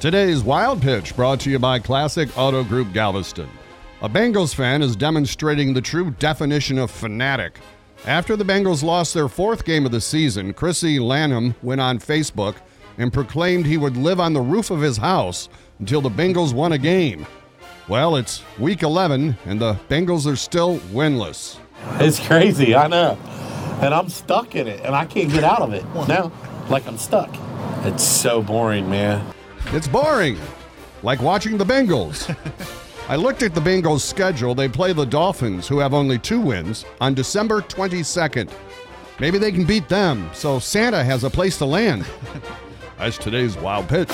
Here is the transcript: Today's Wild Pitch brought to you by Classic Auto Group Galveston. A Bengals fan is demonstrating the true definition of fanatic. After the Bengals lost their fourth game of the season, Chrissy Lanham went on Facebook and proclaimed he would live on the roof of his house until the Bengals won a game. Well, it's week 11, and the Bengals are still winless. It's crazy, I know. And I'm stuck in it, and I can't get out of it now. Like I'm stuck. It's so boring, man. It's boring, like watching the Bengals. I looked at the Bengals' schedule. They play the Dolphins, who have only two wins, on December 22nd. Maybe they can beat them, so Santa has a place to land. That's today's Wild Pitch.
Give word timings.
Today's 0.00 0.44
Wild 0.44 0.80
Pitch 0.80 1.16
brought 1.16 1.40
to 1.40 1.50
you 1.50 1.58
by 1.58 1.80
Classic 1.80 2.28
Auto 2.38 2.62
Group 2.62 2.92
Galveston. 2.92 3.48
A 4.00 4.08
Bengals 4.08 4.54
fan 4.54 4.80
is 4.80 4.94
demonstrating 4.94 5.74
the 5.74 5.80
true 5.80 6.12
definition 6.12 6.78
of 6.78 6.92
fanatic. 6.92 7.58
After 8.06 8.36
the 8.36 8.44
Bengals 8.44 8.84
lost 8.84 9.12
their 9.12 9.26
fourth 9.26 9.64
game 9.64 9.84
of 9.84 9.90
the 9.90 10.00
season, 10.00 10.52
Chrissy 10.52 11.00
Lanham 11.00 11.56
went 11.64 11.80
on 11.80 11.98
Facebook 11.98 12.54
and 12.96 13.12
proclaimed 13.12 13.66
he 13.66 13.76
would 13.76 13.96
live 13.96 14.20
on 14.20 14.34
the 14.34 14.40
roof 14.40 14.70
of 14.70 14.80
his 14.80 14.98
house 14.98 15.48
until 15.80 16.00
the 16.00 16.10
Bengals 16.10 16.54
won 16.54 16.70
a 16.70 16.78
game. 16.78 17.26
Well, 17.88 18.14
it's 18.14 18.44
week 18.56 18.84
11, 18.84 19.36
and 19.46 19.60
the 19.60 19.74
Bengals 19.88 20.32
are 20.32 20.36
still 20.36 20.78
winless. 20.92 21.58
It's 21.94 22.24
crazy, 22.24 22.72
I 22.76 22.86
know. 22.86 23.18
And 23.82 23.92
I'm 23.92 24.10
stuck 24.10 24.54
in 24.54 24.68
it, 24.68 24.78
and 24.84 24.94
I 24.94 25.06
can't 25.06 25.32
get 25.32 25.42
out 25.42 25.60
of 25.60 25.72
it 25.72 25.84
now. 26.06 26.30
Like 26.70 26.86
I'm 26.86 26.98
stuck. 26.98 27.34
It's 27.84 28.04
so 28.04 28.42
boring, 28.42 28.88
man. 28.88 29.34
It's 29.66 29.88
boring, 29.88 30.38
like 31.02 31.20
watching 31.20 31.58
the 31.58 31.64
Bengals. 31.64 32.34
I 33.08 33.16
looked 33.16 33.42
at 33.42 33.54
the 33.54 33.60
Bengals' 33.60 34.00
schedule. 34.00 34.54
They 34.54 34.68
play 34.68 34.92
the 34.92 35.06
Dolphins, 35.06 35.66
who 35.66 35.78
have 35.78 35.94
only 35.94 36.18
two 36.18 36.40
wins, 36.40 36.84
on 37.00 37.14
December 37.14 37.62
22nd. 37.62 38.50
Maybe 39.18 39.38
they 39.38 39.50
can 39.50 39.64
beat 39.64 39.88
them, 39.88 40.30
so 40.32 40.58
Santa 40.58 41.02
has 41.02 41.24
a 41.24 41.30
place 41.30 41.58
to 41.58 41.64
land. 41.64 42.06
That's 42.98 43.18
today's 43.18 43.56
Wild 43.56 43.88
Pitch. 43.88 44.10